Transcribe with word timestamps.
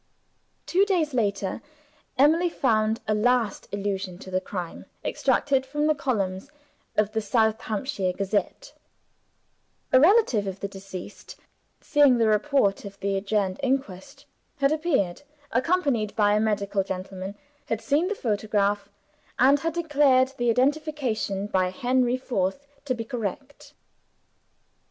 Two 0.65 0.83
days 0.83 1.13
later, 1.13 1.61
Emily 2.17 2.49
found 2.49 3.01
a 3.07 3.13
last 3.13 3.67
allusion 3.71 4.17
to 4.17 4.31
the 4.31 4.41
crime 4.41 4.87
extracted 5.05 5.63
from 5.63 5.85
the 5.85 5.93
columns 5.93 6.49
of 6.97 7.11
the 7.11 7.21
South 7.21 7.61
Hampshire 7.61 8.11
Gazette. 8.11 8.73
A 9.93 9.99
relative 9.99 10.47
of 10.47 10.59
the 10.59 10.67
deceased, 10.67 11.35
seeing 11.81 12.17
the 12.17 12.25
report 12.27 12.83
of 12.83 12.99
the 12.99 13.15
adjourned 13.15 13.59
inquest, 13.61 14.25
had 14.57 14.71
appeared 14.71 15.21
(accompanied 15.51 16.15
by 16.15 16.33
a 16.33 16.39
medical 16.39 16.83
gentleman); 16.83 17.35
had 17.67 17.79
seen 17.79 18.07
the 18.07 18.15
photograph; 18.15 18.89
and 19.37 19.59
had 19.59 19.73
declared 19.73 20.29
the 20.35 20.49
identification 20.49 21.45
by 21.45 21.69
Henry 21.69 22.17
Forth 22.17 22.65
to 22.85 22.95
be 22.95 23.05
correct. 23.05 23.75